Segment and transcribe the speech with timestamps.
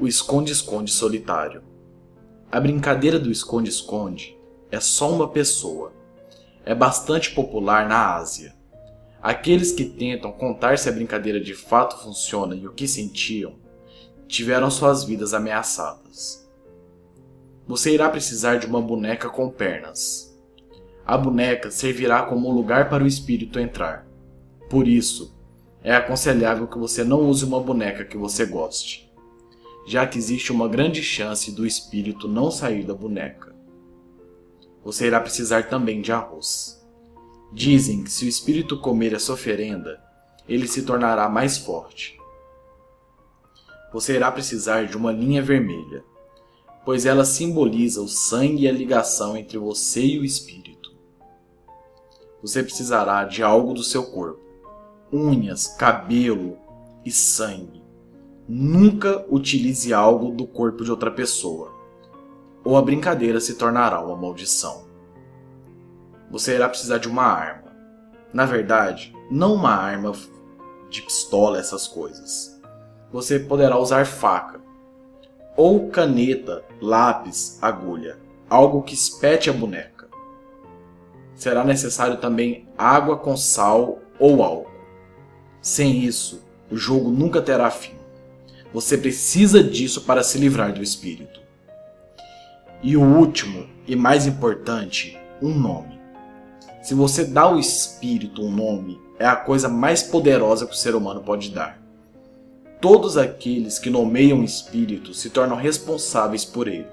[0.00, 1.62] O esconde-esconde solitário.
[2.50, 4.34] A brincadeira do esconde-esconde
[4.70, 5.92] é só uma pessoa.
[6.64, 8.54] É bastante popular na Ásia.
[9.20, 13.56] Aqueles que tentam contar se a brincadeira de fato funciona e o que sentiam,
[14.26, 16.50] tiveram suas vidas ameaçadas.
[17.66, 20.34] Você irá precisar de uma boneca com pernas.
[21.04, 24.06] A boneca servirá como lugar para o espírito entrar.
[24.70, 25.36] Por isso,
[25.84, 29.09] é aconselhável que você não use uma boneca que você goste
[29.90, 33.52] já que existe uma grande chance do espírito não sair da boneca.
[34.84, 36.80] Você irá precisar também de arroz.
[37.52, 40.00] Dizem que se o espírito comer essa oferenda,
[40.48, 42.16] ele se tornará mais forte.
[43.92, 46.04] Você irá precisar de uma linha vermelha,
[46.84, 50.94] pois ela simboliza o sangue e a ligação entre você e o espírito.
[52.40, 54.40] Você precisará de algo do seu corpo:
[55.12, 56.56] unhas, cabelo
[57.04, 57.80] e sangue
[58.52, 61.72] Nunca utilize algo do corpo de outra pessoa,
[62.64, 64.88] ou a brincadeira se tornará uma maldição.
[66.32, 67.70] Você irá precisar de uma arma.
[68.34, 70.10] Na verdade, não uma arma
[70.90, 72.60] de pistola, essas coisas.
[73.12, 74.60] Você poderá usar faca,
[75.56, 80.08] ou caneta, lápis, agulha, algo que espete a boneca.
[81.36, 84.72] Será necessário também água com sal ou álcool.
[85.62, 87.99] Sem isso, o jogo nunca terá fim.
[88.72, 91.40] Você precisa disso para se livrar do espírito.
[92.82, 96.00] E o último e mais importante, um nome.
[96.82, 100.94] Se você dá ao espírito um nome, é a coisa mais poderosa que o ser
[100.94, 101.80] humano pode dar.
[102.80, 106.88] Todos aqueles que nomeiam espírito se tornam responsáveis por ele.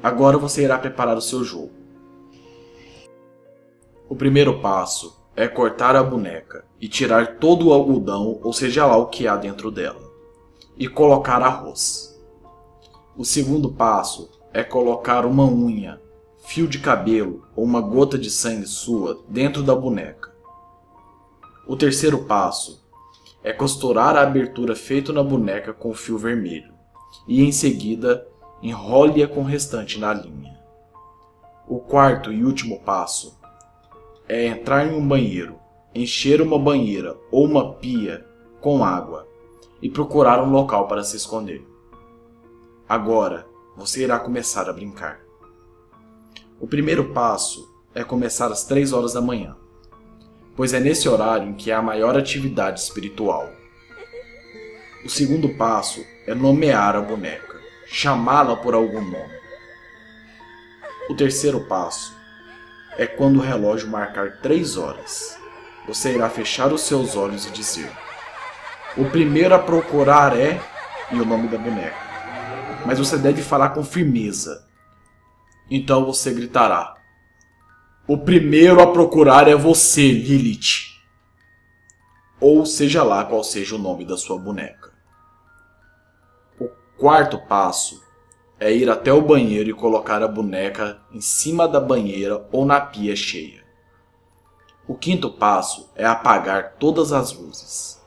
[0.00, 1.72] Agora você irá preparar o seu jogo.
[4.08, 8.96] O primeiro passo é cortar a boneca e tirar todo o algodão, ou seja lá
[8.96, 10.00] o que há dentro dela,
[10.78, 12.18] e colocar arroz.
[13.14, 16.00] O segundo passo é colocar uma unha,
[16.46, 20.34] fio de cabelo ou uma gota de sangue sua dentro da boneca.
[21.66, 22.86] O terceiro passo
[23.42, 26.72] é costurar a abertura feita na boneca com fio vermelho
[27.28, 28.26] e em seguida
[28.62, 30.56] enrole-a com o restante na linha.
[31.68, 33.36] O quarto e último passo
[34.28, 35.58] é entrar em um banheiro,
[35.94, 38.26] encher uma banheira ou uma pia
[38.60, 39.28] com água
[39.80, 41.64] e procurar um local para se esconder.
[42.88, 45.20] Agora você irá começar a brincar.
[46.58, 49.56] O primeiro passo é começar às 3 horas da manhã,
[50.56, 53.50] pois é nesse horário em que há a maior atividade espiritual.
[55.04, 59.36] O segundo passo é nomear a boneca, chamá-la por algum nome.
[61.08, 62.15] O terceiro passo
[62.98, 65.38] é quando o relógio marcar três horas.
[65.86, 67.90] Você irá fechar os seus olhos e dizer:
[68.96, 70.60] O primeiro a procurar é.
[71.10, 71.96] e o nome da boneca.
[72.84, 74.66] Mas você deve falar com firmeza.
[75.70, 76.96] Então você gritará:
[78.06, 80.96] O primeiro a procurar é você, Lilith.
[82.40, 84.92] Ou seja lá qual seja o nome da sua boneca.
[86.58, 86.68] O
[86.98, 88.05] quarto passo
[88.58, 92.80] é ir até o banheiro e colocar a boneca em cima da banheira ou na
[92.80, 93.64] pia cheia.
[94.88, 98.00] O quinto passo é apagar todas as luzes.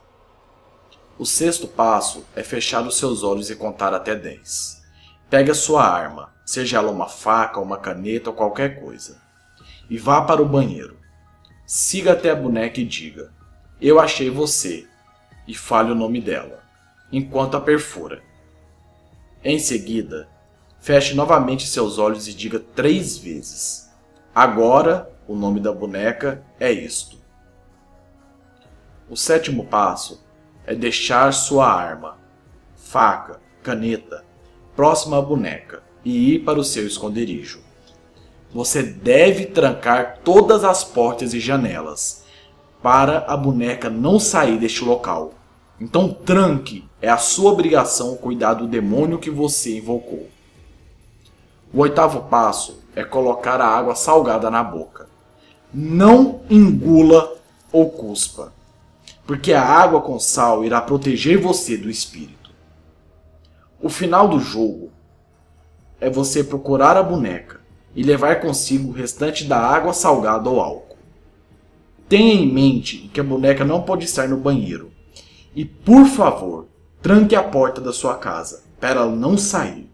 [1.17, 4.81] O sexto passo é fechar os seus olhos e contar até 10.
[5.29, 9.21] Pegue a sua arma, seja ela uma faca, uma caneta ou qualquer coisa,
[9.89, 10.97] e vá para o banheiro.
[11.66, 13.31] Siga até a boneca e diga:
[13.79, 14.87] Eu achei você,
[15.47, 16.63] e fale o nome dela,
[17.11, 18.23] enquanto a perfura.
[19.43, 20.27] Em seguida,
[20.79, 23.90] Feche novamente seus olhos e diga três vezes:
[24.34, 27.17] Agora o nome da boneca é isto.
[29.09, 30.23] O sétimo passo
[30.66, 32.17] é deixar sua arma,
[32.76, 34.23] faca, caneta,
[34.76, 37.59] próxima à boneca e ir para o seu esconderijo.
[38.53, 42.23] Você deve trancar todas as portas e janelas
[42.81, 45.34] para a boneca não sair deste local.
[45.79, 50.28] Então tranque, é a sua obrigação cuidar do demônio que você invocou.
[51.71, 55.07] O oitavo passo é colocar a água salgada na boca.
[55.71, 57.37] Não engula
[57.71, 58.51] ou cuspa,
[59.27, 62.49] porque a água com sal irá proteger você do espírito.
[63.79, 64.89] O final do jogo
[66.01, 67.61] é você procurar a boneca
[67.95, 70.97] e levar consigo o restante da água salgada ou álcool.
[72.07, 74.91] Tenha em mente que a boneca não pode estar no banheiro.
[75.55, 76.67] E, por favor,
[77.01, 79.89] tranque a porta da sua casa para ela não sair.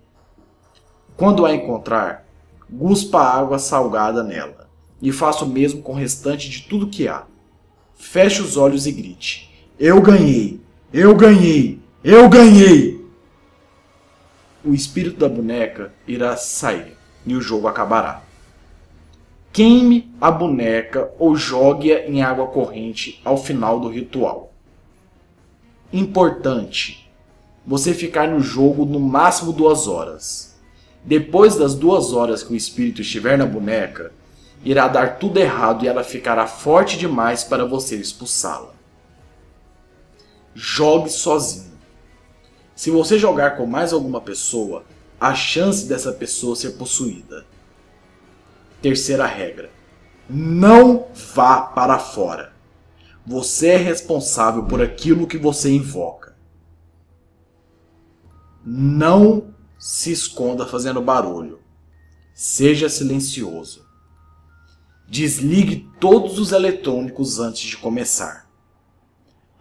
[1.17, 2.25] Quando a encontrar,
[2.69, 4.67] guspa água salgada nela,
[5.01, 7.23] e faça o mesmo com o restante de tudo que há.
[7.95, 10.59] Feche os olhos e grite: Eu ganhei!
[10.91, 11.79] Eu ganhei!
[12.03, 13.05] Eu ganhei!
[14.65, 18.23] o espírito da boneca irá sair e o jogo acabará.
[19.53, 24.51] Queime a boneca ou jogue-a em água corrente ao final do ritual.
[25.93, 27.09] Importante:
[27.65, 30.54] você ficar no jogo no máximo duas horas.
[31.05, 34.11] Depois das duas horas que o espírito estiver na boneca,
[34.63, 38.73] irá dar tudo errado e ela ficará forte demais para você expulsá-la.
[40.55, 41.75] Jogue sozinho.
[42.75, 44.83] Se você jogar com mais alguma pessoa,
[45.19, 47.45] a chance dessa pessoa ser possuída.
[48.81, 49.69] Terceira regra:
[50.27, 52.51] não vá para fora.
[53.25, 56.35] Você é responsável por aquilo que você invoca.
[58.63, 59.54] Não
[59.87, 61.59] se esconda fazendo barulho.
[62.33, 63.85] Seja silencioso.
[65.07, 68.49] Desligue todos os eletrônicos antes de começar.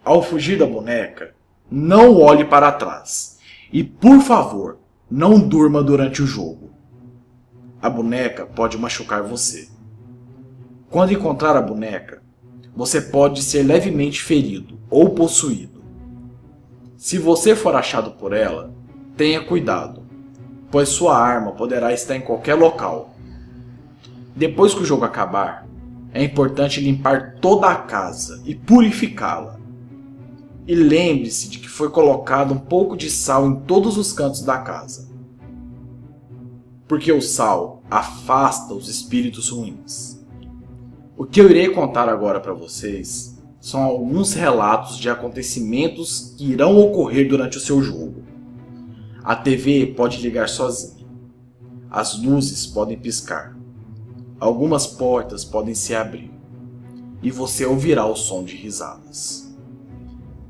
[0.03, 1.35] Ao fugir da boneca,
[1.69, 3.37] não olhe para trás.
[3.71, 4.79] E por favor,
[5.11, 6.71] não durma durante o jogo.
[7.79, 9.69] A boneca pode machucar você.
[10.89, 12.23] Quando encontrar a boneca,
[12.75, 15.83] você pode ser levemente ferido ou possuído.
[16.97, 18.73] Se você for achado por ela,
[19.15, 20.04] tenha cuidado,
[20.75, 23.15] pois sua arma poderá estar em qualquer local.
[24.35, 25.65] Depois que o jogo acabar,
[26.13, 29.57] é importante limpar toda a casa e purificá-la.
[30.67, 34.57] E lembre-se de que foi colocado um pouco de sal em todos os cantos da
[34.57, 35.07] casa.
[36.89, 40.21] Porque o sal afasta os espíritos ruins.
[41.15, 46.77] O que eu irei contar agora para vocês são alguns relatos de acontecimentos que irão
[46.77, 48.34] ocorrer durante o seu jogo.
[49.25, 51.03] A TV pode ligar sozinha.
[51.89, 53.57] As luzes podem piscar.
[54.39, 56.31] Algumas portas podem se abrir.
[57.23, 59.51] E você ouvirá o som de risadas.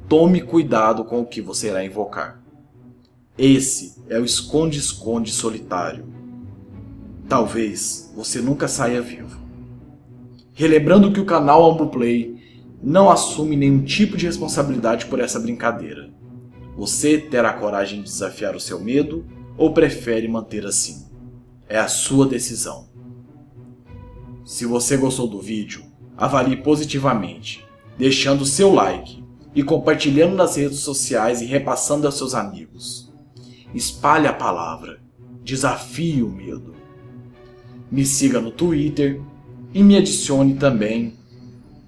[0.09, 2.43] Tome cuidado com o que você irá invocar.
[3.37, 6.13] Esse é o esconde-esconde solitário.
[7.29, 9.39] Talvez você nunca saia vivo.
[10.53, 12.43] Relembrando que o canal Ambuplay
[12.83, 16.13] não assume nenhum tipo de responsabilidade por essa brincadeira.
[16.75, 19.25] Você terá coragem de desafiar o seu medo
[19.57, 21.05] ou prefere manter assim?
[21.69, 22.89] É a sua decisão.
[24.43, 25.83] Se você gostou do vídeo,
[26.17, 27.65] avalie positivamente,
[27.97, 29.23] deixando seu like
[29.55, 33.11] e compartilhando nas redes sociais e repassando aos seus amigos.
[33.73, 34.99] Espalhe a palavra.
[35.43, 36.75] Desafie o medo.
[37.89, 39.21] Me siga no Twitter
[39.73, 41.13] e me adicione também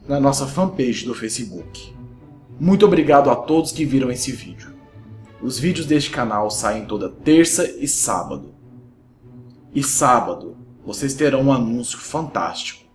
[0.08, 1.94] na nossa fanpage do Facebook.
[2.60, 4.77] Muito obrigado a todos que viram esse vídeo.
[5.42, 8.56] Os vídeos deste canal saem toda terça e sábado.
[9.74, 12.86] E sábado vocês terão um anúncio fantástico.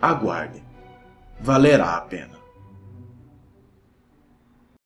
[0.00, 0.62] Aguardem.
[1.40, 2.35] Valerá a pena.